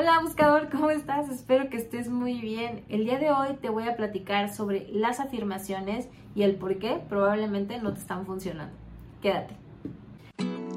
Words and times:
Hola 0.00 0.20
buscador, 0.20 0.68
¿cómo 0.70 0.90
estás? 0.90 1.28
Espero 1.28 1.70
que 1.70 1.76
estés 1.76 2.08
muy 2.08 2.40
bien. 2.40 2.84
El 2.88 3.04
día 3.04 3.18
de 3.18 3.32
hoy 3.32 3.56
te 3.60 3.68
voy 3.68 3.88
a 3.88 3.96
platicar 3.96 4.54
sobre 4.54 4.86
las 4.92 5.18
afirmaciones 5.18 6.06
y 6.36 6.44
el 6.44 6.54
por 6.54 6.78
qué 6.78 7.02
probablemente 7.08 7.80
no 7.80 7.92
te 7.92 7.98
están 7.98 8.24
funcionando. 8.24 8.72
Quédate. 9.20 9.56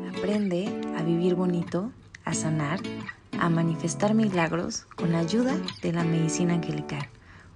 Aprende 0.10 0.76
a 0.98 1.04
vivir 1.04 1.36
bonito, 1.36 1.92
a 2.26 2.34
sanar, 2.34 2.80
a 3.40 3.48
manifestar 3.48 4.16
milagros 4.16 4.88
con 4.96 5.12
la 5.12 5.20
ayuda 5.20 5.56
de 5.84 5.94
la 5.94 6.04
medicina 6.04 6.56
angelical. 6.56 7.08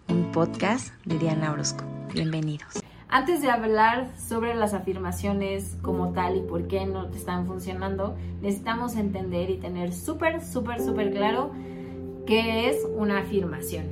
Un 0.07 0.31
podcast 0.31 0.93
de 1.05 1.17
Diana 1.17 1.51
Orozco. 1.51 1.83
Bienvenidos. 2.13 2.84
Antes 3.15 3.41
de 3.41 3.49
hablar 3.49 4.11
sobre 4.17 4.55
las 4.55 4.73
afirmaciones 4.73 5.77
como 5.81 6.11
tal 6.11 6.35
y 6.35 6.41
por 6.41 6.67
qué 6.67 6.85
no 6.85 7.07
te 7.07 7.17
están 7.17 7.47
funcionando, 7.47 8.17
necesitamos 8.41 8.97
entender 8.97 9.49
y 9.49 9.55
tener 9.55 9.93
súper, 9.93 10.43
súper, 10.43 10.81
súper 10.81 11.13
claro 11.13 11.51
qué 12.27 12.67
es 12.67 12.85
una 12.97 13.19
afirmación. 13.19 13.85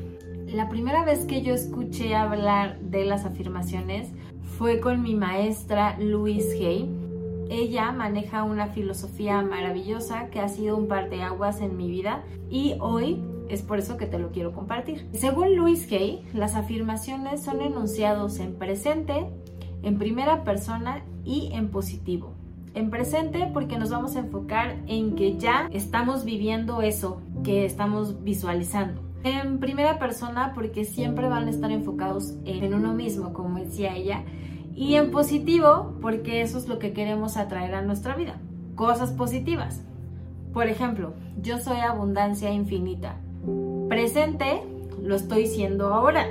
La 0.48 0.68
primera 0.68 1.06
vez 1.06 1.24
que 1.24 1.42
yo 1.42 1.54
escuché 1.54 2.16
hablar 2.16 2.78
de 2.82 3.06
las 3.06 3.24
afirmaciones 3.24 4.10
fue 4.58 4.82
con 4.82 5.02
mi 5.02 5.16
maestra 5.16 5.98
Louise 5.98 6.58
Hay. 6.58 6.94
Ella 7.50 7.94
maneja 7.94 8.44
una 8.44 8.68
filosofía 8.68 9.42
maravillosa 9.42 10.28
que 10.32 10.42
ha 10.42 10.50
sido 10.50 10.76
un 10.76 10.90
parteaguas 10.90 11.62
en 11.62 11.78
mi 11.78 11.90
vida 11.90 12.26
y 12.50 12.76
hoy 12.82 13.24
es 13.50 13.62
por 13.62 13.80
eso 13.80 13.98
que 13.98 14.06
te 14.06 14.20
lo 14.20 14.32
quiero 14.32 14.54
compartir. 14.54 15.08
Según 15.14 15.56
Louis 15.56 15.92
Hay, 15.92 16.24
las 16.34 16.56
afirmaciones 16.56 17.44
son 17.44 17.62
enunciados 17.62 18.40
en 18.40 18.56
presente, 18.56 19.28
en 19.84 19.98
primera 19.98 20.44
persona 20.44 21.04
y 21.24 21.52
en 21.54 21.70
positivo. 21.70 22.34
En 22.74 22.90
presente 22.90 23.50
porque 23.54 23.78
nos 23.78 23.92
vamos 23.92 24.16
a 24.16 24.20
enfocar 24.20 24.78
en 24.88 25.16
que 25.16 25.38
ya 25.38 25.70
estamos 25.72 26.26
viviendo 26.26 26.82
eso 26.82 27.22
que 27.44 27.66
estamos 27.66 28.24
visualizando. 28.24 29.02
En 29.24 29.60
primera 29.60 30.00
persona 30.00 30.54
porque 30.56 30.84
siempre 30.84 31.30
van 31.30 31.48
a 31.48 31.52
estar 31.52 31.72
enfocados 31.72 32.34
en 32.46 32.74
uno 32.74 32.94
mismo, 32.94 33.32
como 33.32 33.60
decía 33.60 33.96
ella. 33.96 34.24
Y 34.76 34.96
en 34.96 35.12
positivo 35.12 35.98
porque 36.02 36.42
eso 36.42 36.58
es 36.58 36.68
lo 36.68 36.80
que 36.80 36.94
queremos 36.94 37.38
atraer 37.38 37.76
a 37.76 37.84
nuestra 37.84 38.16
vida. 38.16 38.42
Cosas 38.76 39.12
positivas. 39.12 39.84
Por 40.52 40.68
ejemplo, 40.68 41.14
yo 41.42 41.60
soy 41.60 41.78
abundancia 41.78 42.52
infinita. 42.52 43.18
Presente 43.90 44.62
lo 45.02 45.16
estoy 45.16 45.48
siendo 45.48 45.94
ahora. 45.94 46.28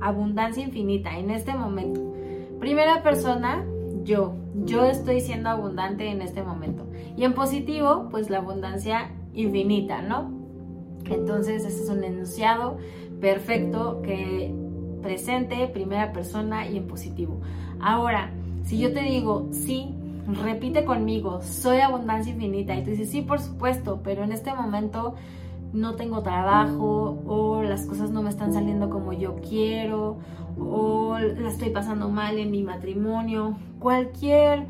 Abundancia 0.00 0.62
infinita 0.62 1.18
en 1.18 1.30
este 1.30 1.54
momento. 1.54 2.00
Primera 2.60 3.02
persona, 3.02 3.64
yo. 4.04 4.34
Yo 4.64 4.84
estoy 4.84 5.20
siendo 5.20 5.50
abundante 5.50 6.08
en 6.08 6.22
este 6.22 6.42
momento. 6.42 6.86
Y 7.16 7.24
en 7.24 7.34
positivo, 7.34 8.08
pues 8.10 8.30
la 8.30 8.38
abundancia 8.38 9.10
infinita, 9.34 10.00
¿no? 10.02 10.32
Entonces, 11.06 11.64
este 11.64 11.82
es 11.82 11.90
un 11.90 12.04
enunciado 12.04 12.78
perfecto 13.20 14.00
que 14.02 14.54
presente, 15.02 15.66
primera 15.68 16.12
persona 16.12 16.66
y 16.66 16.78
en 16.78 16.86
positivo. 16.86 17.40
Ahora, 17.80 18.30
si 18.64 18.78
yo 18.78 18.92
te 18.92 19.02
digo, 19.02 19.48
sí, 19.50 19.94
repite 20.26 20.84
conmigo, 20.84 21.42
soy 21.42 21.80
abundancia 21.80 22.32
infinita, 22.32 22.74
y 22.74 22.84
tú 22.84 22.90
dices, 22.90 23.10
sí, 23.10 23.20
por 23.20 23.40
supuesto, 23.40 24.00
pero 24.02 24.24
en 24.24 24.32
este 24.32 24.54
momento 24.54 25.14
no 25.74 25.96
tengo 25.96 26.22
trabajo 26.22 27.22
o 27.26 27.62
las 27.62 27.84
cosas 27.84 28.10
no 28.10 28.22
me 28.22 28.30
están 28.30 28.52
saliendo 28.52 28.88
como 28.88 29.12
yo 29.12 29.36
quiero 29.36 30.18
o 30.58 31.18
la 31.18 31.48
estoy 31.48 31.70
pasando 31.70 32.08
mal 32.08 32.38
en 32.38 32.50
mi 32.50 32.62
matrimonio, 32.62 33.58
cualquier 33.80 34.66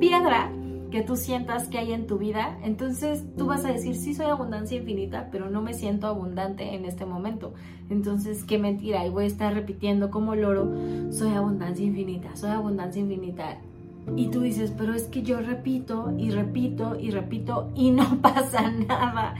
piedra 0.00 0.50
que 0.90 1.02
tú 1.02 1.16
sientas 1.16 1.68
que 1.68 1.78
hay 1.78 1.92
en 1.92 2.06
tu 2.06 2.16
vida, 2.16 2.58
entonces 2.62 3.24
tú 3.36 3.46
vas 3.46 3.64
a 3.64 3.72
decir, 3.72 3.96
sí 3.96 4.14
soy 4.14 4.26
abundancia 4.26 4.78
infinita, 4.78 5.28
pero 5.30 5.50
no 5.50 5.60
me 5.60 5.74
siento 5.74 6.06
abundante 6.06 6.74
en 6.74 6.84
este 6.84 7.04
momento. 7.04 7.52
Entonces, 7.90 8.44
qué 8.44 8.58
mentira, 8.58 9.04
y 9.04 9.10
voy 9.10 9.24
a 9.24 9.26
estar 9.26 9.52
repitiendo 9.52 10.10
como 10.10 10.34
loro, 10.34 10.72
soy 11.10 11.34
abundancia 11.34 11.84
infinita, 11.84 12.34
soy 12.36 12.50
abundancia 12.50 13.02
infinita. 13.02 13.58
Y 14.14 14.28
tú 14.28 14.40
dices, 14.40 14.72
pero 14.76 14.94
es 14.94 15.04
que 15.04 15.22
yo 15.22 15.40
repito 15.40 16.12
y 16.16 16.30
repito 16.30 16.96
y 16.98 17.10
repito 17.10 17.72
y 17.74 17.90
no 17.90 18.18
pasa 18.22 18.70
nada. 18.70 19.34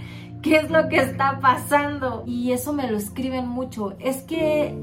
¿Qué 0.47 0.59
es 0.59 0.71
lo 0.71 0.89
que 0.89 0.99
está 0.99 1.41
pasando? 1.41 2.23
Y 2.25 2.53
eso 2.53 2.73
me 2.73 2.89
lo 2.89 2.97
escriben 2.97 3.49
mucho. 3.49 3.97
Es 3.99 4.19
que 4.19 4.79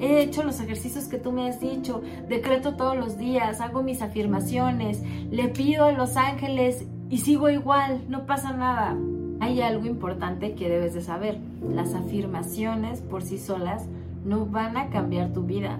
he 0.00 0.20
hecho 0.20 0.42
los 0.42 0.58
ejercicios 0.58 1.04
que 1.04 1.18
tú 1.18 1.30
me 1.30 1.48
has 1.48 1.60
dicho, 1.60 2.02
decreto 2.28 2.74
todos 2.74 2.96
los 2.96 3.16
días, 3.16 3.60
hago 3.60 3.84
mis 3.84 4.02
afirmaciones, 4.02 5.04
le 5.30 5.46
pido 5.46 5.84
a 5.84 5.92
los 5.92 6.16
ángeles 6.16 6.84
y 7.10 7.18
sigo 7.18 7.48
igual, 7.48 8.02
no 8.08 8.26
pasa 8.26 8.54
nada. 8.54 8.96
Hay 9.38 9.62
algo 9.62 9.86
importante 9.86 10.56
que 10.56 10.68
debes 10.68 10.94
de 10.94 11.02
saber. 11.02 11.38
Las 11.62 11.94
afirmaciones 11.94 13.00
por 13.00 13.22
sí 13.22 13.38
solas 13.38 13.86
no 14.24 14.46
van 14.46 14.76
a 14.76 14.88
cambiar 14.88 15.32
tu 15.32 15.44
vida. 15.44 15.78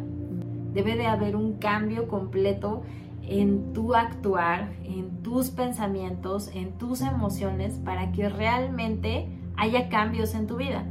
Debe 0.75 0.95
de 0.95 1.09
haber 1.09 1.35
un 1.35 1.55
cambio 1.55 2.07
completo 2.07 2.83
en 3.29 3.73
tu 3.73 3.95
actuar, 3.95 4.73
en 4.85 5.23
tus 5.23 5.51
pensamientos, 5.51 6.51
en 6.55 6.73
tus 6.73 7.01
emociones, 7.01 7.79
para 7.85 8.13
que 8.13 8.29
realmente 8.29 9.29
haya 9.57 9.89
cambios 9.89 10.35
en 10.35 10.47
tu 10.47 10.57
vida. 10.57 10.85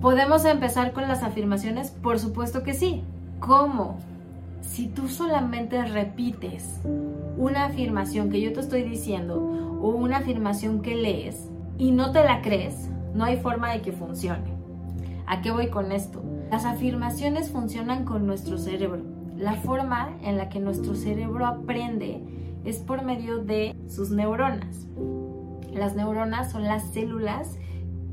¿Podemos 0.00 0.44
empezar 0.44 0.92
con 0.92 1.06
las 1.06 1.22
afirmaciones? 1.22 1.90
Por 1.90 2.18
supuesto 2.18 2.62
que 2.62 2.74
sí. 2.74 3.02
¿Cómo? 3.38 3.98
Si 4.62 4.86
tú 4.86 5.08
solamente 5.08 5.84
repites 5.84 6.80
una 7.36 7.66
afirmación 7.66 8.30
que 8.30 8.40
yo 8.40 8.52
te 8.52 8.60
estoy 8.60 8.82
diciendo 8.82 9.36
o 9.80 9.90
una 9.90 10.18
afirmación 10.18 10.82
que 10.82 10.94
lees 10.94 11.50
y 11.78 11.92
no 11.92 12.12
te 12.12 12.24
la 12.24 12.42
crees, 12.42 12.90
no 13.14 13.24
hay 13.24 13.36
forma 13.36 13.72
de 13.72 13.82
que 13.82 13.92
funcione. 13.92 14.54
¿A 15.26 15.40
qué 15.42 15.50
voy 15.50 15.68
con 15.68 15.92
esto? 15.92 16.22
Las 16.50 16.64
afirmaciones 16.64 17.50
funcionan 17.50 18.04
con 18.04 18.26
nuestro 18.26 18.58
cerebro 18.58 19.19
la 19.40 19.54
forma 19.54 20.10
en 20.22 20.36
la 20.36 20.48
que 20.50 20.60
nuestro 20.60 20.94
cerebro 20.94 21.46
aprende 21.46 22.20
es 22.64 22.76
por 22.78 23.02
medio 23.02 23.38
de 23.38 23.74
sus 23.88 24.10
neuronas. 24.10 24.86
Las 25.72 25.96
neuronas 25.96 26.52
son 26.52 26.64
las 26.64 26.90
células 26.90 27.58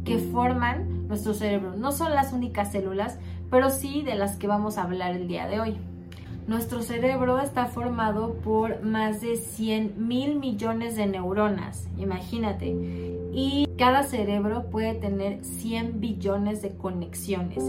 que 0.06 0.20
forman 0.20 1.08
nuestro 1.08 1.34
cerebro. 1.34 1.76
No 1.76 1.92
son 1.92 2.14
las 2.14 2.32
únicas 2.32 2.72
células, 2.72 3.20
pero 3.52 3.70
sí 3.70 4.04
de 4.04 4.16
las 4.16 4.38
que 4.38 4.48
vamos 4.48 4.78
a 4.78 4.84
hablar 4.84 5.16
el 5.16 5.28
día 5.28 5.48
de 5.48 5.60
hoy. 5.60 5.78
Nuestro 6.48 6.82
cerebro 6.82 7.40
está 7.40 7.66
formado 7.66 8.36
por 8.36 8.82
más 8.82 9.20
de 9.20 9.36
100 9.36 10.08
mil 10.08 10.40
millones 10.40 10.96
de 10.96 11.08
neuronas, 11.08 11.90
imagínate. 11.98 12.70
Y 13.34 13.68
cada 13.78 14.04
cerebro 14.04 14.70
puede 14.70 14.94
tener 14.94 15.44
100 15.44 16.00
billones 16.00 16.62
de 16.62 16.78
conexiones 16.78 17.66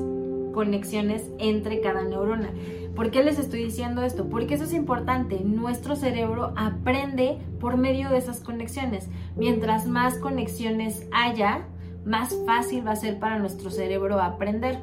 conexiones 0.53 1.31
entre 1.39 1.81
cada 1.81 2.05
neurona. 2.05 2.51
¿Por 2.95 3.11
qué 3.11 3.23
les 3.23 3.39
estoy 3.39 3.63
diciendo 3.63 4.03
esto? 4.03 4.29
Porque 4.29 4.55
eso 4.55 4.65
es 4.65 4.73
importante. 4.73 5.41
Nuestro 5.45 5.95
cerebro 5.95 6.53
aprende 6.57 7.39
por 7.61 7.77
medio 7.77 8.11
de 8.11 8.19
esas 8.19 8.41
conexiones. 8.41 9.09
Mientras 9.37 9.87
más 9.87 10.19
conexiones 10.19 11.07
haya, 11.13 11.67
más 12.05 12.35
fácil 12.45 12.85
va 12.87 12.93
a 12.93 12.97
ser 12.97 13.21
para 13.21 13.39
nuestro 13.39 13.71
cerebro 13.71 14.21
aprender. 14.21 14.81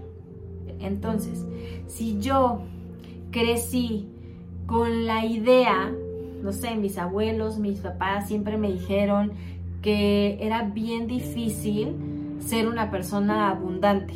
Entonces, 0.79 1.45
si 1.87 2.19
yo 2.19 2.61
crecí 3.31 4.07
con 4.65 5.05
la 5.05 5.25
idea, 5.25 5.91
no 6.41 6.53
sé, 6.53 6.75
mis 6.75 6.97
abuelos, 6.97 7.59
mis 7.59 7.79
papás 7.79 8.27
siempre 8.27 8.57
me 8.57 8.71
dijeron 8.71 9.33
que 9.81 10.37
era 10.39 10.63
bien 10.63 11.07
difícil 11.07 11.95
ser 12.39 12.67
una 12.67 12.91
persona 12.91 13.49
abundante 13.49 14.13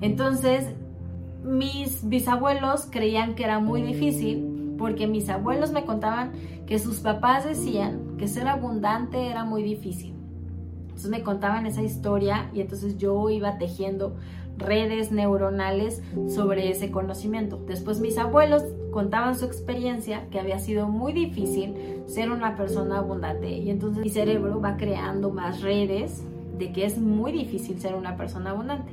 entonces, 0.00 0.66
mis 1.44 2.08
bisabuelos 2.08 2.88
creían 2.90 3.34
que 3.34 3.44
era 3.44 3.60
muy 3.60 3.82
difícil 3.82 4.74
porque 4.78 5.06
mis 5.06 5.28
abuelos 5.28 5.72
me 5.72 5.84
contaban 5.84 6.32
que 6.66 6.78
sus 6.78 7.00
papás 7.00 7.44
decían 7.44 8.16
que 8.18 8.28
ser 8.28 8.48
abundante 8.48 9.28
era 9.28 9.44
muy 9.44 9.62
difícil. 9.62 10.14
Entonces 10.82 11.10
me 11.10 11.22
contaban 11.22 11.66
esa 11.66 11.82
historia 11.82 12.50
y 12.54 12.60
entonces 12.60 12.98
yo 12.98 13.30
iba 13.30 13.58
tejiendo 13.58 14.16
redes 14.58 15.12
neuronales 15.12 16.02
sobre 16.28 16.70
ese 16.70 16.90
conocimiento. 16.90 17.60
Después 17.66 18.00
mis 18.00 18.18
abuelos 18.18 18.64
contaban 18.90 19.38
su 19.38 19.44
experiencia 19.44 20.26
que 20.30 20.40
había 20.40 20.58
sido 20.58 20.88
muy 20.88 21.12
difícil 21.12 21.74
ser 22.06 22.30
una 22.30 22.56
persona 22.56 22.98
abundante 22.98 23.50
y 23.50 23.70
entonces 23.70 24.02
mi 24.02 24.10
cerebro 24.10 24.60
va 24.60 24.76
creando 24.76 25.30
más 25.30 25.60
redes 25.60 26.22
de 26.58 26.72
que 26.72 26.86
es 26.86 26.98
muy 26.98 27.32
difícil 27.32 27.78
ser 27.78 27.94
una 27.94 28.16
persona 28.16 28.50
abundante. 28.50 28.92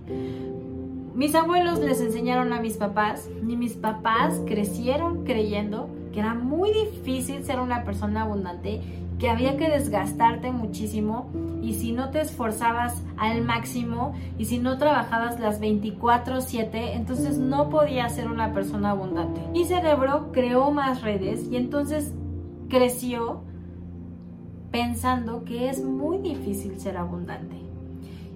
Mis 1.15 1.35
abuelos 1.35 1.77
les 1.77 2.01
enseñaron 2.01 2.53
a 2.53 2.59
mis 2.59 2.77
papás 2.77 3.29
y 3.47 3.55
mis 3.55 3.73
papás 3.73 4.41
crecieron 4.47 5.25
creyendo 5.25 5.87
que 6.11 6.19
era 6.21 6.33
muy 6.33 6.71
difícil 6.71 7.43
ser 7.43 7.59
una 7.59 7.83
persona 7.83 8.23
abundante, 8.23 8.81
que 9.19 9.29
había 9.29 9.55
que 9.55 9.69
desgastarte 9.69 10.51
muchísimo 10.51 11.29
y 11.61 11.73
si 11.73 11.91
no 11.91 12.09
te 12.09 12.19
esforzabas 12.19 13.03
al 13.17 13.43
máximo 13.43 14.13
y 14.39 14.45
si 14.45 14.57
no 14.57 14.79
trabajabas 14.79 15.39
las 15.39 15.61
24/7, 15.61 16.93
entonces 16.95 17.37
no 17.37 17.69
podías 17.69 18.15
ser 18.15 18.27
una 18.27 18.51
persona 18.51 18.89
abundante. 18.89 19.39
Mi 19.51 19.65
cerebro 19.65 20.31
creó 20.31 20.71
más 20.71 21.03
redes 21.03 21.47
y 21.51 21.57
entonces 21.57 22.11
creció 22.69 23.43
pensando 24.71 25.43
que 25.45 25.69
es 25.69 25.83
muy 25.83 26.17
difícil 26.17 26.79
ser 26.79 26.97
abundante. 26.97 27.55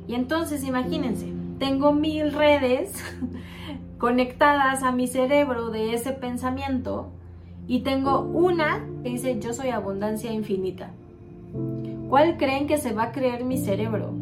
Y 0.08 0.14
entonces 0.14 0.64
imagínense, 0.64 1.34
tengo 1.60 1.94
mil 1.94 2.34
redes 2.34 2.94
conectadas 3.98 4.84
a 4.84 4.92
mi 4.92 5.08
cerebro 5.08 5.70
de 5.70 5.94
ese 5.94 6.12
pensamiento 6.12 7.10
y 7.68 7.82
tengo 7.82 8.22
una 8.22 8.86
que 9.04 9.10
dice 9.10 9.40
yo 9.40 9.54
soy 9.54 9.70
abundancia 9.70 10.32
infinita. 10.32 10.92
¿Cuál 12.10 12.38
creen 12.38 12.68
que 12.68 12.78
se 12.78 12.94
va 12.94 13.04
a 13.04 13.12
creer 13.12 13.44
mi 13.44 13.58
cerebro? 13.58 14.14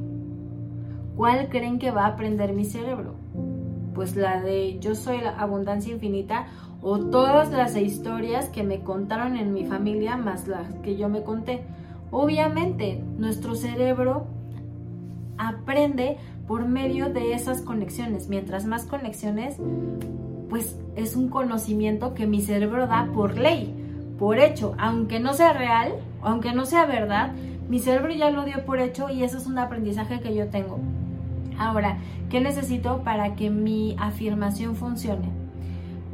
¿Cuál 1.15 1.49
creen 1.49 1.77
que 1.79 1.91
va 1.91 2.05
a 2.05 2.09
aprender 2.09 2.53
mi 2.53 2.65
cerebro? 2.65 3.15
Pues 3.93 4.15
la 4.15 4.41
de 4.41 4.79
yo 4.79 4.95
soy 4.95 5.19
abundancia 5.37 5.93
infinita 5.93 6.47
o 6.81 6.99
todas 6.99 7.51
las 7.51 7.77
historias 7.77 8.49
que 8.49 8.63
me 8.63 8.81
contaron 8.81 9.37
en 9.37 9.53
mi 9.53 9.65
familia 9.65 10.17
más 10.17 10.47
las 10.47 10.73
que 10.75 10.97
yo 10.97 11.07
me 11.09 11.23
conté. 11.23 11.63
Obviamente, 12.11 13.01
nuestro 13.17 13.55
cerebro 13.55 14.27
aprende 15.37 16.17
por 16.47 16.67
medio 16.67 17.09
de 17.09 17.33
esas 17.33 17.61
conexiones. 17.61 18.27
Mientras 18.27 18.65
más 18.65 18.85
conexiones, 18.85 19.57
pues 20.49 20.77
es 20.95 21.15
un 21.15 21.29
conocimiento 21.29 22.13
que 22.13 22.27
mi 22.27 22.41
cerebro 22.41 22.87
da 22.87 23.09
por 23.13 23.37
ley, 23.37 23.73
por 24.19 24.39
hecho, 24.39 24.75
aunque 24.77 25.19
no 25.19 25.33
sea 25.33 25.53
real, 25.53 25.93
aunque 26.21 26.53
no 26.53 26.65
sea 26.65 26.85
verdad, 26.85 27.33
mi 27.69 27.79
cerebro 27.79 28.13
ya 28.13 28.29
lo 28.29 28.45
dio 28.45 28.63
por 28.65 28.79
hecho 28.79 29.09
y 29.09 29.23
eso 29.23 29.37
es 29.37 29.47
un 29.47 29.57
aprendizaje 29.57 30.19
que 30.19 30.35
yo 30.35 30.47
tengo. 30.47 30.79
Ahora, 31.57 31.97
¿qué 32.29 32.39
necesito 32.41 33.01
para 33.03 33.35
que 33.35 33.49
mi 33.49 33.95
afirmación 33.99 34.75
funcione? 34.75 35.29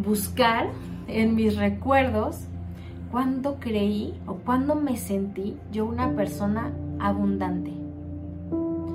Buscar 0.04 0.69
en 1.07 1.36
mis 1.36 1.57
recuerdos 1.57 2.45
cuándo 3.12 3.57
creí 3.60 4.13
o 4.25 4.36
cuándo 4.36 4.75
me 4.75 4.95
sentí 4.95 5.57
yo 5.72 5.86
una 5.86 6.10
persona 6.12 6.72
abundante. 7.00 7.81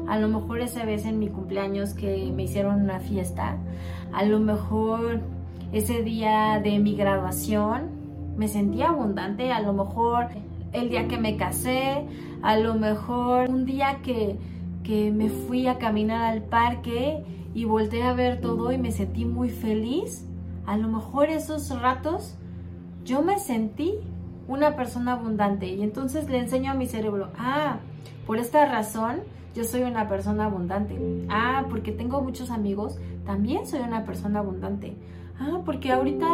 A 0.08 0.18
lo 0.18 0.28
mejor 0.28 0.60
esa 0.60 0.84
vez 0.84 1.04
en 1.04 1.18
mi 1.18 1.28
cumpleaños 1.28 1.94
que 1.94 2.32
me 2.34 2.44
hicieron 2.44 2.82
una 2.82 3.00
fiesta, 3.00 3.58
a 4.12 4.24
lo 4.24 4.38
mejor 4.38 5.20
ese 5.72 6.02
día 6.02 6.60
de 6.62 6.78
mi 6.78 6.94
graduación 6.94 7.90
me 8.36 8.48
sentí 8.48 8.82
abundante, 8.82 9.52
a 9.52 9.60
lo 9.60 9.72
mejor 9.72 10.28
el 10.72 10.90
día 10.90 11.08
que 11.08 11.18
me 11.18 11.36
casé, 11.36 12.04
a 12.42 12.56
lo 12.56 12.74
mejor 12.74 13.48
un 13.48 13.64
día 13.64 14.00
que, 14.02 14.38
que 14.84 15.10
me 15.10 15.28
fui 15.28 15.66
a 15.66 15.78
caminar 15.78 16.32
al 16.32 16.42
parque 16.42 17.24
y 17.54 17.64
volteé 17.64 18.02
a 18.02 18.12
ver 18.12 18.40
todo 18.40 18.72
y 18.72 18.78
me 18.78 18.92
sentí 18.92 19.24
muy 19.24 19.48
feliz. 19.48 20.26
A 20.66 20.76
lo 20.76 20.88
mejor 20.88 21.30
esos 21.30 21.70
ratos 21.80 22.36
yo 23.04 23.22
me 23.22 23.38
sentí 23.38 23.94
una 24.48 24.76
persona 24.76 25.12
abundante 25.12 25.66
y 25.66 25.82
entonces 25.82 26.28
le 26.28 26.38
enseño 26.38 26.72
a 26.72 26.74
mi 26.74 26.86
cerebro, 26.86 27.30
ah, 27.38 27.78
por 28.26 28.38
esta 28.38 28.66
razón 28.66 29.20
yo 29.54 29.64
soy 29.64 29.82
una 29.82 30.08
persona 30.08 30.44
abundante. 30.44 31.24
Ah, 31.30 31.64
porque 31.70 31.90
tengo 31.90 32.20
muchos 32.20 32.50
amigos, 32.50 32.98
también 33.24 33.66
soy 33.66 33.80
una 33.80 34.04
persona 34.04 34.40
abundante. 34.40 34.96
Ah, 35.38 35.62
porque 35.64 35.92
ahorita 35.92 36.26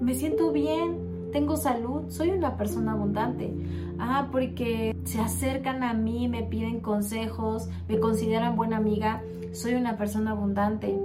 me 0.00 0.14
siento 0.14 0.52
bien, 0.52 1.30
tengo 1.32 1.56
salud, 1.56 2.08
soy 2.08 2.30
una 2.30 2.56
persona 2.56 2.92
abundante. 2.92 3.52
Ah, 3.98 4.28
porque 4.32 4.96
se 5.04 5.20
acercan 5.20 5.82
a 5.82 5.92
mí, 5.92 6.28
me 6.28 6.44
piden 6.44 6.80
consejos, 6.80 7.68
me 7.88 7.98
consideran 7.98 8.56
buena 8.56 8.78
amiga, 8.78 9.22
soy 9.52 9.74
una 9.74 9.98
persona 9.98 10.30
abundante. 10.30 10.98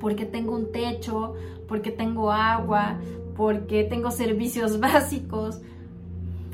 Porque 0.00 0.24
tengo 0.24 0.54
un 0.54 0.72
techo, 0.72 1.34
porque 1.68 1.90
tengo 1.90 2.30
agua, 2.30 2.98
porque 3.36 3.84
tengo 3.84 4.10
servicios 4.10 4.80
básicos, 4.80 5.60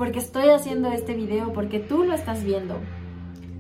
porque 0.00 0.19
estoy 0.19 0.49
haciendo 0.49 0.91
este 0.91 1.12
video, 1.12 1.52
porque 1.52 1.79
tú 1.79 2.05
lo 2.05 2.14
estás 2.14 2.43
viendo. 2.43 2.76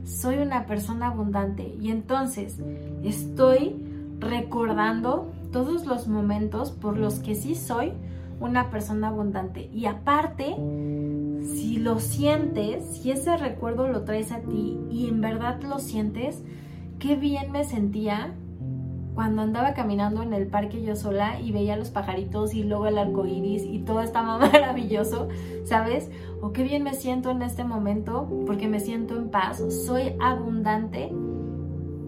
Soy 0.06 0.38
una 0.38 0.64
persona 0.64 1.08
abundante 1.08 1.74
y 1.78 1.90
entonces 1.90 2.56
estoy 3.04 3.76
recordando 4.18 5.30
todos 5.52 5.84
los 5.84 6.08
momentos 6.08 6.70
por 6.70 6.96
los 6.96 7.18
que 7.18 7.34
sí 7.34 7.54
soy 7.54 7.92
una 8.40 8.70
persona 8.70 9.08
abundante. 9.08 9.68
Y 9.70 9.84
aparte, 9.84 10.56
si 11.44 11.76
lo 11.76 11.98
sientes, 11.98 12.86
si 12.86 13.10
ese 13.10 13.36
recuerdo 13.36 13.86
lo 13.88 14.04
traes 14.04 14.32
a 14.32 14.40
ti 14.40 14.78
y 14.90 15.08
en 15.08 15.20
verdad 15.20 15.60
lo 15.62 15.78
sientes, 15.78 16.42
qué 16.98 17.16
bien 17.16 17.52
me 17.52 17.64
sentía 17.64 18.32
cuando 19.14 19.42
andaba 19.42 19.74
caminando 19.74 20.22
en 20.22 20.32
el 20.32 20.46
parque 20.46 20.82
yo 20.82 20.96
sola 20.96 21.40
y 21.40 21.52
veía 21.52 21.76
los 21.76 21.90
pajaritos 21.90 22.54
y 22.54 22.62
luego 22.62 22.86
el 22.86 22.98
arco 22.98 23.26
iris 23.26 23.64
y 23.64 23.80
todo 23.80 24.00
estaba 24.00 24.38
maravilloso, 24.52 25.28
¿sabes? 25.64 26.10
O 26.40 26.52
qué 26.52 26.62
bien 26.62 26.82
me 26.82 26.94
siento 26.94 27.30
en 27.30 27.42
este 27.42 27.64
momento 27.64 28.28
porque 28.46 28.68
me 28.68 28.80
siento 28.80 29.16
en 29.16 29.30
paz, 29.30 29.62
soy 29.86 30.14
abundante. 30.20 31.12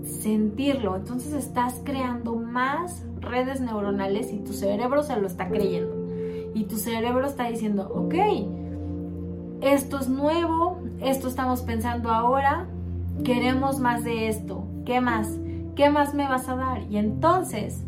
Sentirlo, 0.04 0.96
entonces 0.96 1.32
estás 1.32 1.80
creando 1.84 2.34
más 2.34 3.04
redes 3.20 3.60
neuronales 3.60 4.32
y 4.32 4.38
tu 4.40 4.52
cerebro 4.52 5.02
se 5.04 5.16
lo 5.16 5.26
está 5.28 5.48
creyendo. 5.48 5.94
Y 6.54 6.64
tu 6.64 6.76
cerebro 6.76 7.26
está 7.26 7.48
diciendo, 7.48 7.88
ok, 7.94 8.14
esto 9.60 10.00
es 10.00 10.08
nuevo, 10.08 10.80
esto 11.00 11.28
estamos 11.28 11.62
pensando 11.62 12.10
ahora, 12.10 12.66
queremos 13.22 13.78
más 13.78 14.02
de 14.02 14.28
esto, 14.28 14.64
¿qué 14.84 15.00
más? 15.00 15.38
¿Qué 15.74 15.90
más 15.90 16.14
me 16.14 16.28
vas 16.28 16.48
a 16.48 16.56
dar? 16.56 16.82
Y 16.90 16.96
entonces, 16.96 17.82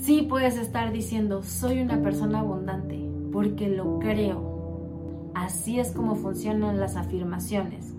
sí 0.00 0.22
puedes 0.22 0.56
estar 0.56 0.92
diciendo, 0.92 1.42
soy 1.42 1.80
una 1.80 2.02
persona 2.02 2.40
abundante, 2.40 2.98
porque 3.32 3.68
lo 3.68 3.98
creo. 3.98 5.30
Así 5.34 5.78
es 5.78 5.92
como 5.92 6.16
funcionan 6.16 6.80
las 6.80 6.96
afirmaciones. 6.96 7.94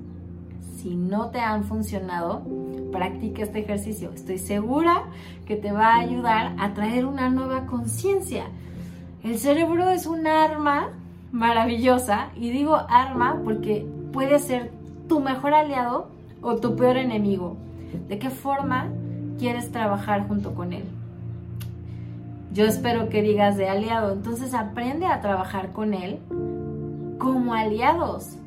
Si 0.77 0.95
no 0.95 1.29
te 1.29 1.39
han 1.39 1.63
funcionado, 1.63 2.41
practica 2.91 3.44
este 3.44 3.59
ejercicio. 3.59 4.12
Estoy 4.12 4.38
segura 4.38 5.03
que 5.45 5.56
te 5.56 5.71
va 5.71 5.95
a 5.95 6.00
ayudar 6.00 6.56
a 6.59 6.73
traer 6.73 7.06
una 7.06 7.29
nueva 7.29 7.68
conciencia. 7.68 8.45
El 9.23 9.38
cerebro 9.38 9.91
es 9.91 10.07
un 10.07 10.25
arma 10.25 10.89
maravillosa 11.31 12.29
y 12.35 12.50
digo 12.50 12.75
arma 12.89 13.39
porque 13.44 13.85
puede 14.12 14.39
ser 14.39 14.71
tu 15.07 15.19
mejor 15.19 15.53
aliado 15.53 16.09
o 16.41 16.56
tu 16.56 16.75
peor 16.75 16.97
enemigo. 16.97 17.57
¿De 18.08 18.20
qué 18.20 18.30
forma 18.30 18.88
quieres 19.38 19.72
trabajar 19.72 20.28
junto 20.28 20.54
con 20.56 20.74
él? 20.74 20.84
Yo 22.54 22.66
espero 22.66 23.10
que 23.10 23.22
digas 23.22 23.56
de 23.56 23.70
aliado, 23.70 24.12
entonces 24.12 24.54
aprende 24.54 25.06
a 25.06 25.22
trabajar 25.22 25.72
con 25.72 25.94
él 25.94 26.20
como 27.18 27.54
aliados. 27.54 28.38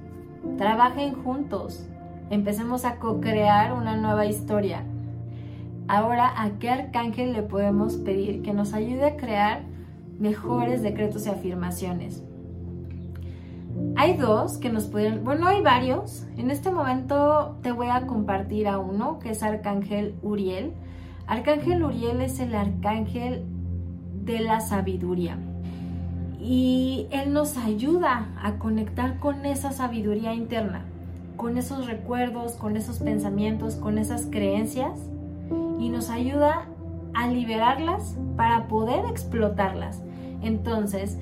Trabajen 0.58 1.14
juntos. 1.14 1.86
Empecemos 2.28 2.84
a 2.84 2.96
co-crear 2.96 3.72
una 3.72 3.96
nueva 3.96 4.26
historia. 4.26 4.82
Ahora, 5.86 6.42
¿a 6.42 6.50
qué 6.58 6.70
arcángel 6.70 7.32
le 7.32 7.42
podemos 7.42 7.96
pedir 7.96 8.42
que 8.42 8.52
nos 8.52 8.72
ayude 8.74 9.04
a 9.04 9.16
crear 9.16 9.62
mejores 10.18 10.82
decretos 10.82 11.26
y 11.26 11.30
afirmaciones? 11.30 12.23
Hay 13.96 14.16
dos 14.16 14.58
que 14.58 14.70
nos 14.70 14.84
pueden, 14.86 15.24
bueno, 15.24 15.46
hay 15.46 15.62
varios. 15.62 16.26
En 16.36 16.50
este 16.50 16.70
momento 16.70 17.56
te 17.62 17.70
voy 17.70 17.88
a 17.88 18.06
compartir 18.06 18.66
a 18.66 18.78
uno 18.78 19.20
que 19.20 19.30
es 19.30 19.42
Arcángel 19.42 20.16
Uriel. 20.22 20.72
Arcángel 21.26 21.82
Uriel 21.84 22.20
es 22.20 22.40
el 22.40 22.54
arcángel 22.54 23.44
de 24.24 24.40
la 24.40 24.60
sabiduría. 24.60 25.38
Y 26.40 27.06
él 27.10 27.32
nos 27.32 27.56
ayuda 27.56 28.28
a 28.42 28.58
conectar 28.58 29.18
con 29.20 29.46
esa 29.46 29.70
sabiduría 29.70 30.34
interna, 30.34 30.84
con 31.36 31.56
esos 31.56 31.86
recuerdos, 31.86 32.54
con 32.54 32.76
esos 32.76 32.98
pensamientos, 32.98 33.76
con 33.76 33.98
esas 33.98 34.26
creencias 34.26 34.98
y 35.78 35.88
nos 35.88 36.10
ayuda 36.10 36.66
a 37.14 37.28
liberarlas 37.28 38.16
para 38.36 38.66
poder 38.66 39.04
explotarlas. 39.06 40.02
Entonces, 40.42 41.16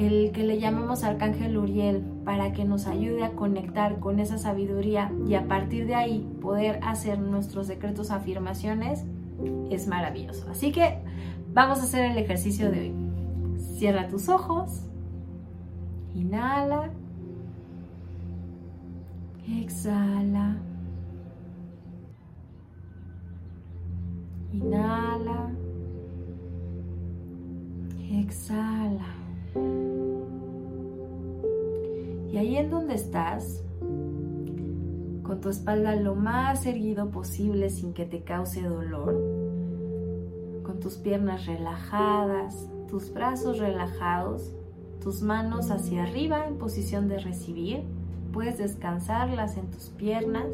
el 0.00 0.32
que 0.32 0.44
le 0.44 0.58
llamamos 0.58 1.04
Arcángel 1.04 1.58
Uriel 1.58 2.02
para 2.24 2.52
que 2.52 2.64
nos 2.64 2.86
ayude 2.86 3.22
a 3.22 3.32
conectar 3.32 4.00
con 4.00 4.18
esa 4.18 4.38
sabiduría 4.38 5.12
y 5.28 5.34
a 5.34 5.46
partir 5.46 5.86
de 5.86 5.94
ahí 5.94 6.26
poder 6.40 6.80
hacer 6.82 7.18
nuestros 7.18 7.66
secretos 7.66 8.10
afirmaciones 8.10 9.04
es 9.70 9.86
maravilloso. 9.88 10.48
Así 10.50 10.72
que 10.72 10.98
vamos 11.52 11.80
a 11.80 11.82
hacer 11.82 12.10
el 12.10 12.16
ejercicio 12.16 12.70
de 12.70 12.80
hoy. 12.80 12.94
Cierra 13.76 14.08
tus 14.08 14.30
ojos, 14.30 14.86
inhala, 16.14 16.90
exhala, 19.46 20.56
inhala, 24.50 25.50
exhala. 28.10 29.20
Y 32.32 32.36
ahí 32.36 32.56
en 32.56 32.70
donde 32.70 32.94
estás, 32.94 33.62
con 35.22 35.40
tu 35.40 35.48
espalda 35.48 35.94
lo 35.96 36.14
más 36.14 36.66
erguido 36.66 37.10
posible 37.10 37.70
sin 37.70 37.92
que 37.92 38.04
te 38.04 38.22
cause 38.22 38.62
dolor, 38.62 39.14
con 40.62 40.80
tus 40.80 40.96
piernas 40.96 41.46
relajadas, 41.46 42.68
tus 42.88 43.12
brazos 43.12 43.58
relajados, 43.58 44.52
tus 45.00 45.22
manos 45.22 45.70
hacia 45.70 46.04
arriba 46.04 46.46
en 46.46 46.58
posición 46.58 47.08
de 47.08 47.18
recibir, 47.18 47.82
puedes 48.32 48.58
descansarlas 48.58 49.56
en 49.56 49.70
tus 49.70 49.88
piernas. 49.90 50.48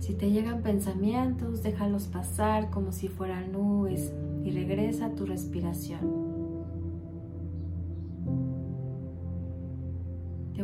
Si 0.00 0.14
te 0.14 0.30
llegan 0.30 0.62
pensamientos, 0.62 1.62
déjalos 1.62 2.08
pasar 2.08 2.70
como 2.70 2.92
si 2.92 3.08
fueran 3.08 3.52
nubes 3.52 4.12
y 4.44 4.50
regresa 4.50 5.06
a 5.06 5.14
tu 5.14 5.26
respiración. 5.26 6.21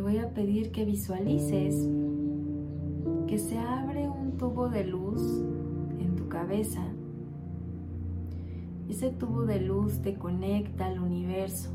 Voy 0.09 0.17
a 0.17 0.33
pedir 0.33 0.71
que 0.71 0.85
visualices 0.85 1.87
que 3.27 3.37
se 3.37 3.59
abre 3.59 4.09
un 4.09 4.37
tubo 4.39 4.67
de 4.67 4.83
luz 4.83 5.21
en 5.99 6.15
tu 6.15 6.27
cabeza. 6.27 6.81
Ese 8.89 9.11
tubo 9.11 9.43
de 9.43 9.59
luz 9.59 10.01
te 10.01 10.15
conecta 10.15 10.87
al 10.87 10.99
universo, 10.99 11.69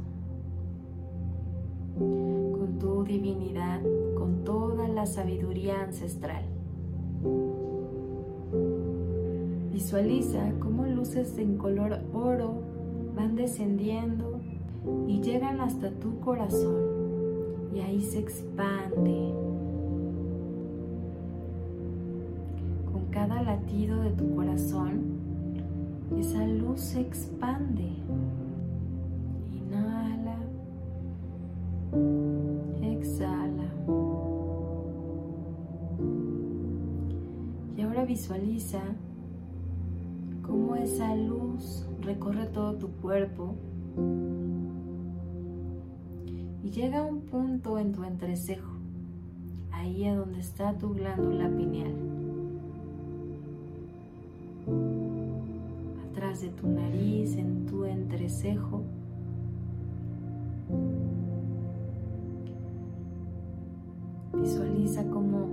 con 1.97 2.77
tu 2.81 3.05
divinidad, 3.05 3.81
con 4.17 4.43
toda 4.43 4.89
la 4.89 5.07
sabiduría 5.07 5.85
ancestral. 5.85 6.43
Visualiza 9.73 10.55
cómo 10.59 10.87
luces 10.87 11.39
en 11.39 11.57
color 11.57 12.01
oro 12.13 12.63
van 13.15 13.37
descendiendo 13.37 14.41
y 15.07 15.21
llegan 15.21 15.61
hasta 15.61 15.93
tu 15.93 16.19
corazón 16.19 16.94
y 17.75 17.81
ahí 17.81 18.01
se 18.01 18.21
expande. 18.21 19.33
Con 22.93 23.07
cada 23.11 23.43
latido 23.43 24.01
de 24.01 24.11
tu 24.11 24.35
corazón, 24.37 25.03
esa 26.17 26.47
luz 26.47 26.81
se 26.81 27.01
expande. 27.01 27.89
Inhala. 29.53 30.37
Exhala. 32.81 33.69
Y 37.77 37.81
ahora 37.83 38.05
visualiza 38.05 38.81
cómo 40.43 40.77
esa 40.77 41.17
luz 41.17 41.89
recorre 42.03 42.47
todo 42.47 42.75
tu 42.77 42.89
cuerpo 43.01 43.57
y 46.65 46.71
llega 46.71 47.03
un 47.03 47.21
punto 47.21 47.79
en 47.79 47.93
tu 47.93 48.05
entrecejo, 48.05 48.73
ahí 49.71 50.07
a 50.07 50.17
donde 50.17 50.41
está 50.41 50.73
tu 50.79 50.95
glándula 50.95 51.47
pineal. 51.51 51.95
Atrás 56.11 56.41
de 56.41 56.49
tu 56.49 56.67
nariz, 56.67 57.37
en 57.37 57.67
tu 57.67 57.85
entrecejo. 57.85 58.81
Visualiza 64.33 65.05
cómo 65.11 65.49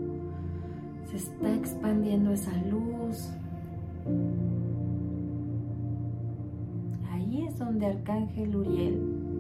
se 1.09 1.17
está 1.17 1.53
expandiendo 1.53 2.31
esa 2.31 2.55
luz. 2.67 3.29
Ahí 7.11 7.45
es 7.45 7.59
donde 7.59 7.87
Arcángel 7.87 8.55
Uriel 8.55 9.30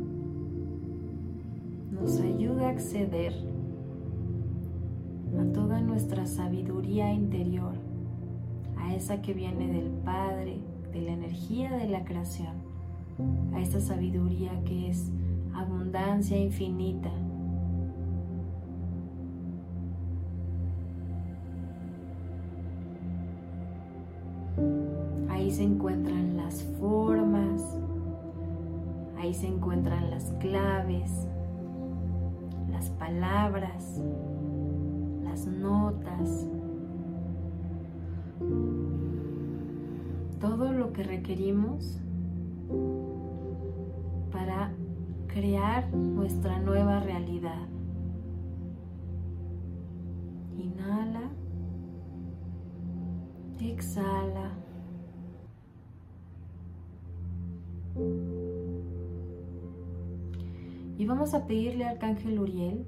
nos 2.01 2.19
ayuda 2.19 2.67
a 2.67 2.69
acceder 2.71 3.33
a 5.39 5.53
toda 5.53 5.81
nuestra 5.81 6.25
sabiduría 6.25 7.13
interior, 7.13 7.75
a 8.75 8.95
esa 8.95 9.21
que 9.21 9.33
viene 9.33 9.71
del 9.71 9.89
Padre, 10.03 10.59
de 10.91 11.01
la 11.01 11.11
energía 11.11 11.71
de 11.77 11.87
la 11.87 12.03
creación, 12.03 12.55
a 13.53 13.61
esa 13.61 13.79
sabiduría 13.79 14.51
que 14.65 14.89
es 14.89 15.11
abundancia 15.53 16.37
infinita. 16.37 17.11
Ahí 25.29 25.51
se 25.51 25.63
encuentran 25.63 26.35
las 26.35 26.63
formas, 26.79 27.77
ahí 29.19 29.33
se 29.35 29.47
encuentran 29.47 30.09
las 30.09 30.25
claves, 30.39 31.27
las 32.81 32.89
palabras, 32.89 34.01
las 35.21 35.45
notas, 35.45 36.47
todo 40.39 40.73
lo 40.73 40.91
que 40.91 41.03
requerimos 41.03 42.01
para 44.31 44.71
crear 45.27 45.93
nuestra 45.93 46.57
nueva 46.57 47.01
realidad. 47.01 47.67
Inhala, 50.57 51.29
exhala. 53.59 54.57
Y 61.01 61.05
vamos 61.07 61.33
a 61.33 61.47
pedirle 61.47 61.85
al 61.85 61.93
Arcángel 61.93 62.37
Uriel 62.37 62.85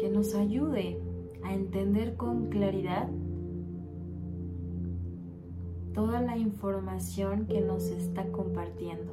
que 0.00 0.10
nos 0.10 0.34
ayude 0.34 1.00
a 1.44 1.54
entender 1.54 2.16
con 2.16 2.48
claridad 2.48 3.08
toda 5.94 6.20
la 6.20 6.36
información 6.36 7.46
que 7.46 7.60
nos 7.60 7.84
está 7.90 8.24
compartiendo. 8.32 9.12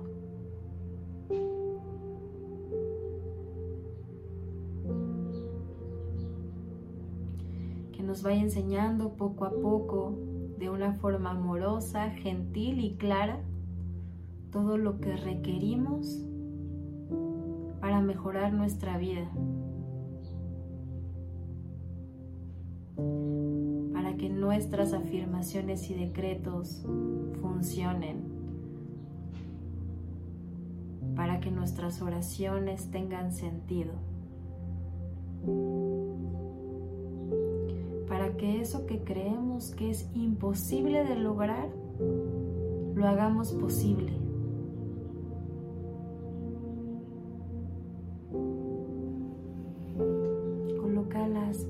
Que 7.92 8.02
nos 8.02 8.24
vaya 8.24 8.42
enseñando 8.42 9.14
poco 9.14 9.46
a 9.46 9.52
poco, 9.52 10.18
de 10.58 10.72
una 10.72 10.94
forma 10.94 11.30
amorosa, 11.30 12.10
gentil 12.10 12.84
y 12.84 12.96
clara, 12.96 13.44
todo 14.50 14.80
lo 14.80 15.00
que 15.00 15.16
requerimos 15.16 16.27
mejorar 18.02 18.54
nuestra 18.54 18.98
vida. 18.98 19.30
Para 23.94 24.16
que 24.18 24.30
nuestras 24.30 24.94
afirmaciones 24.94 25.90
y 25.90 25.96
decretos 25.96 26.86
funcionen. 27.42 28.24
Para 31.16 31.40
que 31.40 31.52
nuestras 31.52 32.02
oraciones 32.02 32.92
tengan 32.92 33.32
sentido. 33.32 33.94
Para 38.08 38.36
que 38.38 38.62
eso 38.62 38.86
que 38.86 39.04
creemos 39.04 39.72
que 39.72 39.90
es 39.90 40.10
imposible 40.14 41.04
de 41.04 41.16
lograr, 41.16 41.70
lo 42.96 43.08
hagamos 43.08 43.54
posible. 43.54 44.27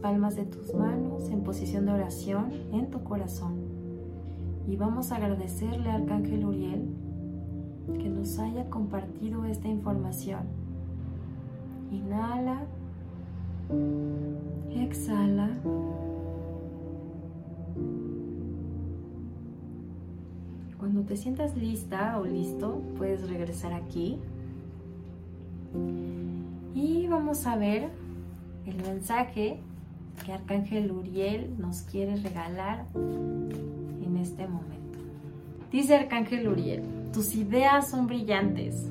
Palmas 0.08 0.38
de 0.38 0.46
tus 0.46 0.74
manos 0.74 1.30
en 1.32 1.42
posición 1.42 1.86
de 1.86 1.92
oración 1.92 2.50
en 2.72 2.90
tu 2.90 3.04
corazón. 3.04 3.56
Y 4.66 4.78
vamos 4.78 5.12
a 5.12 5.18
agradecerle 5.18 5.90
al 5.90 6.04
Arcángel 6.04 6.46
Uriel 6.46 6.88
que 8.00 8.08
nos 8.08 8.40
haya 8.40 8.70
compartido 8.70 9.44
esta 9.44 9.68
información. 9.68 10.44
Inhala, 11.92 12.62
exhala. 14.72 15.50
Cuando 20.80 21.02
te 21.02 21.18
sientas 21.18 21.58
lista 21.58 22.18
o 22.18 22.24
listo, 22.24 22.82
puedes 22.98 23.30
regresar 23.30 23.74
aquí. 23.74 24.20
Y 26.74 27.08
vamos 27.08 27.46
a 27.46 27.58
ver 27.58 27.90
el 28.66 28.78
mensaje 28.84 29.60
que 30.24 30.34
Arcángel 30.34 30.92
Uriel 30.92 31.54
nos 31.58 31.82
quiere 31.82 32.16
regalar 32.18 32.86
en 32.96 34.18
este 34.20 34.48
momento. 34.48 35.00
Dice 35.72 35.96
Arcángel 35.96 36.48
Uriel, 36.48 36.84
tus 37.14 37.36
ideas 37.36 37.90
son 37.90 38.08
brillantes. 38.08 38.90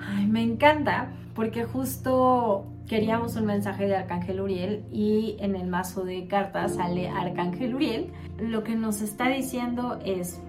Ay, 0.00 0.26
me 0.26 0.42
encanta 0.42 1.10
porque 1.34 1.64
justo 1.64 2.66
queríamos 2.86 3.36
un 3.36 3.46
mensaje 3.46 3.86
de 3.86 3.96
Arcángel 3.96 4.40
Uriel 4.40 4.84
y 4.92 5.36
en 5.40 5.54
el 5.54 5.66
mazo 5.68 6.04
de 6.04 6.26
cartas 6.26 6.74
sale 6.74 7.08
Arcángel 7.08 7.74
Uriel. 7.74 8.12
Lo 8.38 8.64
que 8.64 8.74
nos 8.74 9.00
está 9.00 9.28
diciendo 9.28 9.98
es 10.04 10.40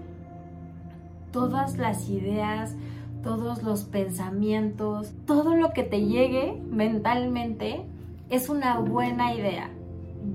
todas 1.32 1.76
las 1.76 2.08
ideas, 2.08 2.74
todos 3.22 3.62
los 3.62 3.84
pensamientos, 3.84 5.12
todo 5.26 5.54
lo 5.54 5.72
que 5.72 5.82
te 5.82 6.06
llegue 6.06 6.60
mentalmente 6.70 7.82
es 8.30 8.48
una 8.48 8.78
buena 8.78 9.34
idea 9.34 9.70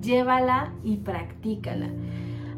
llévala 0.01 0.73
y 0.83 0.97
practícala. 0.97 1.89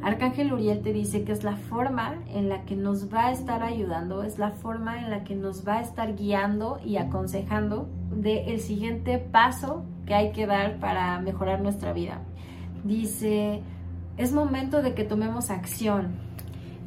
Arcángel 0.02 0.54
Uriel 0.54 0.82
te 0.82 0.94
dice 0.94 1.24
que 1.24 1.32
es 1.32 1.44
la 1.44 1.56
forma 1.56 2.16
en 2.30 2.50
la 2.50 2.66
que 2.66 2.76
nos 2.76 3.12
va 3.12 3.28
a 3.28 3.32
estar 3.32 3.64
ayudando, 3.64 4.24
es 4.24 4.38
la 4.38 4.52
forma 4.52 5.00
en 5.00 5.10
la 5.10 5.24
que 5.24 5.36
nos 5.36 5.68
va 5.68 5.80
a 5.80 5.82
estar 5.82 6.16
guiando 6.16 6.80
y 6.86 6.98
aconsejando 6.98 7.90
de 8.12 8.54
el 8.54 8.60
siguiente 8.60 9.18
paso 9.18 9.86
que 10.06 10.14
hay 10.14 10.32
que 10.32 10.46
dar 10.46 10.80
para 10.80 11.20
mejorar 11.20 11.62
nuestra 11.62 11.94
vida. 11.94 12.22
Dice, 12.84 13.62
es 14.18 14.32
momento 14.32 14.82
de 14.82 14.94
que 14.94 15.04
tomemos 15.04 15.50
acción. 15.50 16.27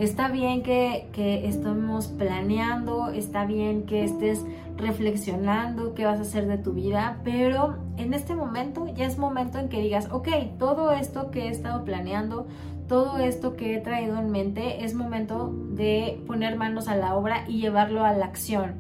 Está 0.00 0.28
bien 0.28 0.62
que, 0.62 1.08
que, 1.12 1.46
estemos 1.46 2.06
planeando, 2.06 3.10
está 3.10 3.44
bien 3.44 3.82
que 3.82 4.02
estés 4.02 4.46
reflexionando 4.78 5.92
qué 5.92 6.06
vas 6.06 6.18
a 6.18 6.22
hacer 6.22 6.46
de 6.46 6.56
tu 6.56 6.72
vida, 6.72 7.20
pero 7.22 7.76
en 7.98 8.14
este 8.14 8.34
momento 8.34 8.86
ya 8.94 9.04
es 9.04 9.18
momento 9.18 9.58
en 9.58 9.68
que 9.68 9.78
digas, 9.82 10.08
ok, 10.10 10.28
todo 10.58 10.90
esto 10.92 11.30
que 11.30 11.48
he 11.48 11.48
estado 11.50 11.84
planeando, 11.84 12.46
todo 12.88 13.18
esto 13.18 13.56
que 13.56 13.74
he 13.74 13.80
traído 13.80 14.18
en 14.18 14.30
mente, 14.30 14.86
es 14.86 14.94
momento 14.94 15.52
de 15.72 16.18
poner 16.26 16.56
manos 16.56 16.88
a 16.88 16.96
la 16.96 17.14
obra 17.14 17.44
y 17.46 17.60
llevarlo 17.60 18.02
a 18.02 18.14
la 18.14 18.24
acción. 18.24 18.76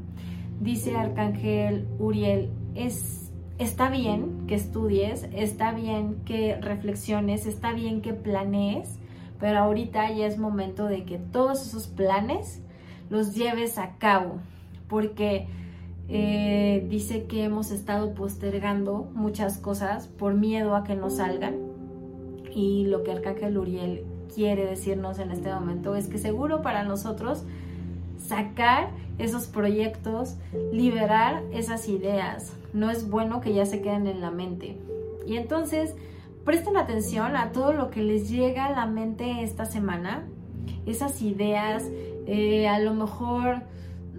Dice 0.58 0.96
Arcángel 0.96 1.86
Uriel, 1.98 2.48
es, 2.74 3.30
está 3.58 3.90
bien 3.90 4.46
que 4.46 4.54
estudies, 4.54 5.28
está 5.34 5.72
bien 5.72 6.22
que 6.24 6.56
reflexiones, 6.56 7.44
está 7.44 7.74
bien 7.74 8.00
que 8.00 8.14
planees, 8.14 8.99
pero 9.40 9.58
ahorita 9.58 10.10
ya 10.12 10.26
es 10.26 10.38
momento 10.38 10.86
de 10.86 11.04
que 11.04 11.18
todos 11.18 11.66
esos 11.66 11.86
planes 11.86 12.62
los 13.08 13.34
lleves 13.34 13.78
a 13.78 13.96
cabo, 13.96 14.38
porque 14.88 15.48
eh, 16.08 16.86
dice 16.88 17.24
que 17.24 17.44
hemos 17.44 17.70
estado 17.70 18.14
postergando 18.14 19.08
muchas 19.14 19.58
cosas 19.58 20.06
por 20.06 20.34
miedo 20.34 20.76
a 20.76 20.84
que 20.84 20.94
no 20.94 21.10
salgan 21.10 21.70
y 22.54 22.86
lo 22.86 23.02
que 23.02 23.12
Arcángel 23.12 23.56
Uriel 23.56 24.04
quiere 24.34 24.66
decirnos 24.66 25.18
en 25.18 25.30
este 25.30 25.52
momento 25.52 25.94
es 25.94 26.08
que 26.08 26.18
seguro 26.18 26.62
para 26.62 26.84
nosotros 26.84 27.44
sacar 28.18 28.90
esos 29.18 29.46
proyectos, 29.46 30.36
liberar 30.72 31.42
esas 31.52 31.88
ideas, 31.88 32.52
no 32.72 32.90
es 32.90 33.08
bueno 33.08 33.40
que 33.40 33.52
ya 33.52 33.66
se 33.66 33.82
queden 33.82 34.06
en 34.06 34.20
la 34.20 34.30
mente. 34.30 34.76
Y 35.26 35.36
entonces, 35.36 35.94
presten 36.44 36.76
atención 36.76 37.36
a 37.36 37.52
todo 37.52 37.72
lo 37.72 37.90
que 37.90 38.02
les 38.02 38.28
llega 38.30 38.66
a 38.66 38.72
la 38.72 38.86
mente 38.86 39.42
esta 39.42 39.64
semana, 39.64 40.26
esas 40.86 41.22
ideas, 41.22 41.84
eh, 42.26 42.68
a 42.68 42.78
lo 42.78 42.94
mejor, 42.94 43.62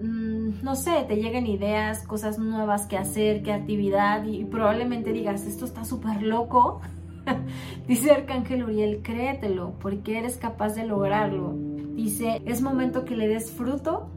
mm, 0.01 0.63
no 0.63 0.75
sé, 0.75 1.05
te 1.07 1.15
lleguen 1.15 1.47
ideas, 1.47 2.03
cosas 2.03 2.39
nuevas 2.39 2.85
que 2.85 2.97
hacer, 2.97 3.43
qué 3.43 3.51
actividad, 3.51 4.25
y 4.25 4.45
probablemente 4.45 5.13
digas, 5.13 5.45
esto 5.45 5.65
está 5.65 5.83
súper 5.83 6.21
loco, 6.21 6.81
Dice 7.87 8.11
Arcángel 8.11 8.63
Uriel, 8.63 9.01
créetelo, 9.01 9.73
porque 9.79 10.17
eres 10.17 10.37
capaz 10.37 10.75
de 10.75 10.85
lograrlo. 10.85 11.55
Dice, 11.95 12.41
es 12.45 12.61
momento 12.61 13.05
que 13.05 13.15
le 13.15 13.27
des 13.27 13.51
fruto 13.51 14.09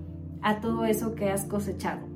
a 0.42 0.60
todo 0.60 0.84
eso 0.84 1.14
que 1.14 1.30
has 1.30 1.44
cosechado, 1.44 2.06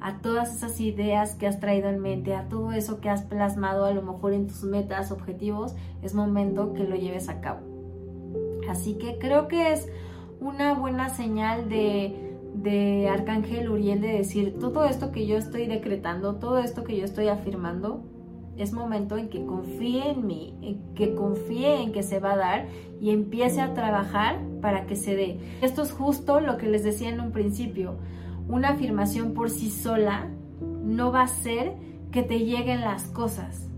a 0.00 0.18
todas 0.18 0.54
esas 0.54 0.80
ideas 0.80 1.34
que 1.34 1.46
has 1.46 1.60
traído 1.60 1.88
en 1.88 2.00
mente, 2.00 2.34
a 2.34 2.48
todo 2.48 2.72
eso 2.72 3.00
que 3.00 3.08
has 3.08 3.22
plasmado 3.22 3.84
a 3.84 3.92
lo 3.92 4.02
mejor 4.02 4.32
en 4.32 4.46
tus 4.46 4.62
metas, 4.64 5.10
objetivos, 5.10 5.74
es 6.02 6.14
momento 6.14 6.72
que 6.72 6.84
lo 6.84 6.96
lleves 6.96 7.28
a 7.28 7.40
cabo. 7.40 7.60
Así 8.68 8.94
que 8.94 9.18
creo 9.18 9.48
que 9.48 9.72
es 9.72 9.88
una 10.40 10.74
buena 10.74 11.08
señal 11.08 11.68
de, 11.68 12.34
de 12.54 13.08
Arcángel 13.08 13.70
Uriel 13.70 14.00
de 14.00 14.08
decir, 14.08 14.58
todo 14.58 14.84
esto 14.84 15.12
que 15.12 15.26
yo 15.26 15.36
estoy 15.36 15.66
decretando, 15.66 16.36
todo 16.36 16.58
esto 16.58 16.84
que 16.84 16.96
yo 16.96 17.04
estoy 17.04 17.28
afirmando, 17.28 18.02
es 18.56 18.72
momento 18.72 19.18
en 19.18 19.28
que 19.28 19.44
confíe 19.44 20.10
en 20.10 20.26
mí, 20.26 20.54
en 20.62 20.94
que 20.94 21.14
confíe 21.14 21.82
en 21.82 21.92
que 21.92 22.02
se 22.02 22.20
va 22.20 22.32
a 22.32 22.36
dar 22.36 22.66
y 23.00 23.10
empiece 23.10 23.60
a 23.60 23.74
trabajar 23.74 24.38
para 24.62 24.86
que 24.86 24.96
se 24.96 25.14
dé. 25.14 25.38
Esto 25.60 25.82
es 25.82 25.92
justo 25.92 26.40
lo 26.40 26.56
que 26.56 26.66
les 26.66 26.82
decía 26.82 27.10
en 27.10 27.20
un 27.20 27.32
principio. 27.32 27.96
Una 28.48 28.70
afirmación 28.70 29.32
por 29.32 29.50
sí 29.50 29.70
sola 29.70 30.28
no 30.60 31.12
va 31.12 31.22
a 31.22 31.28
ser 31.28 31.74
que 32.12 32.22
te 32.22 32.40
lleguen 32.40 32.80
las 32.80 33.04
cosas. 33.04 33.68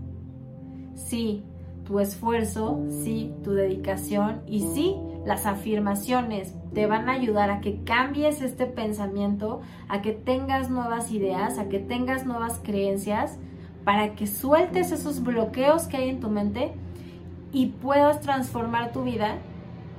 Sí, 0.95 1.43
tu 1.85 1.99
esfuerzo, 1.99 2.85
sí, 2.89 3.33
tu 3.43 3.53
dedicación 3.53 4.41
y 4.45 4.61
sí, 4.61 4.95
las 5.25 5.45
afirmaciones 5.45 6.53
te 6.73 6.85
van 6.85 7.09
a 7.09 7.13
ayudar 7.13 7.49
a 7.49 7.61
que 7.61 7.83
cambies 7.83 8.41
este 8.41 8.67
pensamiento, 8.67 9.61
a 9.87 10.01
que 10.01 10.11
tengas 10.11 10.69
nuevas 10.69 11.11
ideas, 11.11 11.57
a 11.57 11.67
que 11.67 11.79
tengas 11.79 12.25
nuevas 12.25 12.59
creencias 12.63 13.39
para 13.83 14.13
que 14.13 14.27
sueltes 14.27 14.91
esos 14.91 15.23
bloqueos 15.23 15.87
que 15.87 15.97
hay 15.97 16.09
en 16.09 16.19
tu 16.19 16.29
mente 16.29 16.73
y 17.51 17.67
puedas 17.67 18.21
transformar 18.21 18.91
tu 18.91 19.03
vida 19.03 19.37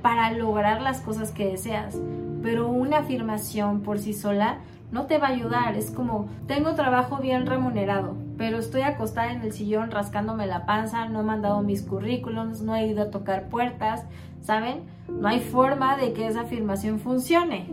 para 0.01 0.31
lograr 0.31 0.81
las 0.81 1.01
cosas 1.01 1.31
que 1.31 1.45
deseas. 1.45 1.99
Pero 2.41 2.67
una 2.69 2.99
afirmación 2.99 3.81
por 3.81 3.99
sí 3.99 4.13
sola 4.13 4.59
no 4.91 5.05
te 5.05 5.17
va 5.17 5.27
a 5.27 5.31
ayudar. 5.31 5.75
Es 5.75 5.91
como, 5.91 6.27
tengo 6.47 6.75
trabajo 6.75 7.17
bien 7.17 7.45
remunerado, 7.45 8.15
pero 8.37 8.57
estoy 8.57 8.81
acostada 8.81 9.31
en 9.31 9.41
el 9.41 9.53
sillón 9.53 9.91
rascándome 9.91 10.47
la 10.47 10.65
panza, 10.65 11.07
no 11.07 11.21
he 11.21 11.23
mandado 11.23 11.61
mis 11.61 11.81
currículums, 11.81 12.61
no 12.61 12.75
he 12.75 12.87
ido 12.87 13.03
a 13.03 13.11
tocar 13.11 13.47
puertas, 13.47 14.05
¿saben? 14.41 14.81
No 15.07 15.27
hay 15.27 15.39
forma 15.39 15.97
de 15.97 16.13
que 16.13 16.27
esa 16.27 16.41
afirmación 16.41 16.99
funcione. 16.99 17.67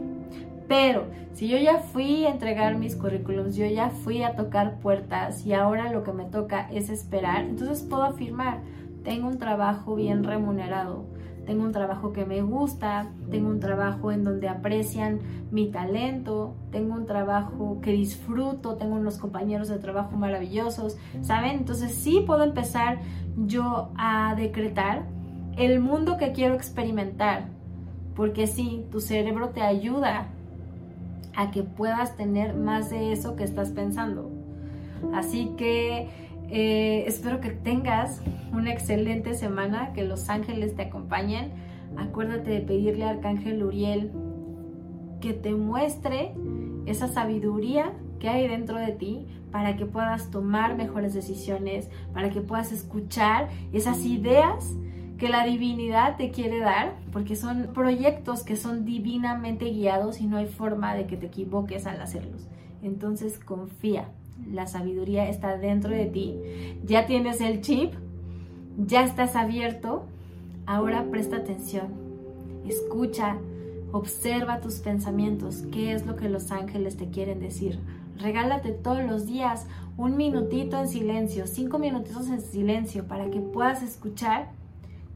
Pero 0.68 1.06
si 1.32 1.48
yo 1.48 1.56
ya 1.56 1.78
fui 1.78 2.26
a 2.26 2.30
entregar 2.30 2.76
mis 2.76 2.94
currículums, 2.94 3.56
yo 3.56 3.66
ya 3.66 3.88
fui 3.88 4.22
a 4.22 4.36
tocar 4.36 4.78
puertas 4.80 5.46
y 5.46 5.54
ahora 5.54 5.90
lo 5.90 6.04
que 6.04 6.12
me 6.12 6.24
toca 6.24 6.68
es 6.70 6.90
esperar, 6.90 7.44
entonces 7.44 7.82
puedo 7.82 8.02
afirmar, 8.02 8.58
tengo 9.02 9.28
un 9.28 9.38
trabajo 9.38 9.94
bien 9.94 10.24
remunerado, 10.24 11.06
tengo 11.48 11.64
un 11.64 11.72
trabajo 11.72 12.12
que 12.12 12.26
me 12.26 12.42
gusta, 12.42 13.06
tengo 13.30 13.48
un 13.48 13.58
trabajo 13.58 14.12
en 14.12 14.22
donde 14.22 14.50
aprecian 14.50 15.20
mi 15.50 15.70
talento, 15.70 16.54
tengo 16.70 16.92
un 16.92 17.06
trabajo 17.06 17.78
que 17.80 17.90
disfruto, 17.90 18.74
tengo 18.74 18.96
unos 18.96 19.16
compañeros 19.16 19.68
de 19.68 19.78
trabajo 19.78 20.14
maravillosos, 20.18 20.98
¿saben? 21.22 21.52
Entonces 21.52 21.94
sí 21.94 22.22
puedo 22.26 22.44
empezar 22.44 22.98
yo 23.46 23.88
a 23.96 24.34
decretar 24.36 25.06
el 25.56 25.80
mundo 25.80 26.18
que 26.18 26.32
quiero 26.32 26.54
experimentar, 26.54 27.46
porque 28.14 28.46
sí, 28.46 28.84
tu 28.90 29.00
cerebro 29.00 29.48
te 29.48 29.62
ayuda 29.62 30.26
a 31.34 31.50
que 31.50 31.62
puedas 31.62 32.14
tener 32.18 32.56
más 32.56 32.90
de 32.90 33.10
eso 33.12 33.36
que 33.36 33.44
estás 33.44 33.70
pensando. 33.70 34.30
Así 35.14 35.54
que 35.56 36.27
eh, 36.50 37.04
espero 37.06 37.40
que 37.40 37.50
tengas 37.50 38.22
una 38.52 38.72
excelente 38.72 39.34
semana, 39.34 39.92
que 39.92 40.04
los 40.04 40.28
ángeles 40.28 40.74
te 40.74 40.82
acompañen. 40.82 41.52
Acuérdate 41.96 42.50
de 42.50 42.60
pedirle 42.60 43.04
al 43.04 43.16
arcángel 43.16 43.62
Uriel 43.62 44.12
que 45.20 45.32
te 45.32 45.54
muestre 45.54 46.32
esa 46.86 47.08
sabiduría 47.08 47.92
que 48.18 48.28
hay 48.28 48.48
dentro 48.48 48.78
de 48.78 48.92
ti 48.92 49.26
para 49.50 49.76
que 49.76 49.86
puedas 49.86 50.30
tomar 50.30 50.76
mejores 50.76 51.14
decisiones, 51.14 51.88
para 52.12 52.30
que 52.30 52.40
puedas 52.40 52.72
escuchar 52.72 53.48
esas 53.72 54.04
ideas 54.04 54.74
que 55.18 55.28
la 55.28 55.44
divinidad 55.44 56.16
te 56.16 56.30
quiere 56.30 56.60
dar, 56.60 56.94
porque 57.12 57.34
son 57.34 57.70
proyectos 57.74 58.44
que 58.44 58.56
son 58.56 58.84
divinamente 58.84 59.66
guiados 59.66 60.20
y 60.20 60.26
no 60.26 60.36
hay 60.36 60.46
forma 60.46 60.94
de 60.94 61.06
que 61.06 61.16
te 61.16 61.26
equivoques 61.26 61.86
al 61.86 62.00
hacerlos. 62.00 62.46
Entonces 62.82 63.38
confía, 63.38 64.10
la 64.50 64.66
sabiduría 64.66 65.28
está 65.28 65.56
dentro 65.56 65.90
de 65.90 66.06
ti, 66.06 66.36
ya 66.84 67.06
tienes 67.06 67.40
el 67.40 67.60
chip, 67.60 67.94
ya 68.78 69.04
estás 69.04 69.36
abierto, 69.36 70.06
ahora 70.66 71.06
presta 71.10 71.36
atención, 71.36 71.88
escucha, 72.66 73.36
observa 73.92 74.60
tus 74.60 74.76
pensamientos, 74.76 75.64
qué 75.72 75.92
es 75.92 76.06
lo 76.06 76.16
que 76.16 76.28
los 76.28 76.50
ángeles 76.50 76.96
te 76.96 77.08
quieren 77.08 77.40
decir. 77.40 77.78
Regálate 78.18 78.72
todos 78.72 79.04
los 79.04 79.26
días 79.26 79.66
un 79.96 80.16
minutito 80.16 80.78
en 80.78 80.88
silencio, 80.88 81.46
cinco 81.46 81.78
minutitos 81.78 82.28
en 82.28 82.40
silencio 82.40 83.06
para 83.06 83.30
que 83.30 83.40
puedas 83.40 83.82
escuchar 83.82 84.50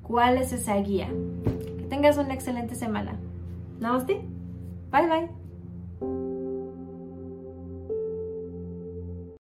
cuál 0.02 0.36
es 0.38 0.52
esa 0.52 0.76
guía. 0.76 1.08
Que 1.44 1.86
tengas 1.88 2.18
una 2.18 2.34
excelente 2.34 2.74
semana. 2.74 3.16
Namaste. 3.80 4.20
Bye 4.90 5.08
bye. 5.08 6.31